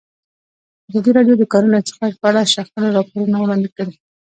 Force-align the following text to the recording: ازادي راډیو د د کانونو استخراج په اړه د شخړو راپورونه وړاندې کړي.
ازادي 0.89 1.11
راډیو 1.17 1.35
د 1.37 1.39
د 1.41 1.43
کانونو 1.53 1.77
استخراج 1.79 2.13
په 2.21 2.25
اړه 2.29 2.41
د 2.45 2.51
شخړو 2.53 2.95
راپورونه 2.97 3.37
وړاندې 3.39 3.69
کړي. 3.77 3.93